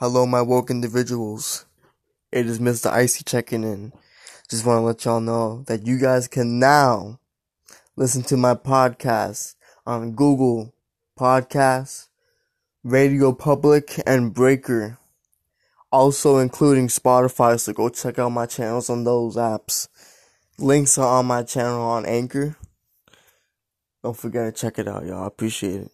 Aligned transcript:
Hello, 0.00 0.24
my 0.24 0.40
woke 0.40 0.70
individuals. 0.70 1.66
It 2.32 2.46
is 2.46 2.58
Mr. 2.58 2.90
Icy 2.90 3.22
checking 3.22 3.64
in. 3.64 3.92
Just 4.48 4.64
want 4.64 4.78
to 4.78 4.80
let 4.80 5.04
y'all 5.04 5.20
know 5.20 5.62
that 5.66 5.86
you 5.86 5.98
guys 5.98 6.26
can 6.26 6.58
now 6.58 7.20
listen 7.96 8.22
to 8.22 8.38
my 8.38 8.54
podcast 8.54 9.56
on 9.84 10.12
Google 10.12 10.72
Podcasts, 11.18 12.08
Radio 12.82 13.34
Public, 13.34 14.00
and 14.06 14.32
Breaker. 14.32 14.96
Also 15.92 16.38
including 16.38 16.88
Spotify, 16.88 17.60
so 17.60 17.74
go 17.74 17.90
check 17.90 18.18
out 18.18 18.30
my 18.30 18.46
channels 18.46 18.88
on 18.88 19.04
those 19.04 19.36
apps. 19.36 19.88
Links 20.58 20.96
are 20.96 21.18
on 21.18 21.26
my 21.26 21.42
channel 21.42 21.82
on 21.82 22.06
Anchor. 22.06 22.56
Don't 24.02 24.16
forget 24.16 24.46
to 24.46 24.58
check 24.58 24.78
it 24.78 24.88
out, 24.88 25.04
y'all. 25.04 25.24
I 25.24 25.26
appreciate 25.26 25.82
it. 25.82 25.90